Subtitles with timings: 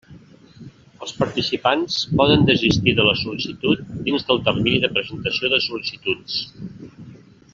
[1.07, 6.41] Els participants poden desistir de la sol·licitud dins del termini de presentació de sol·licituds.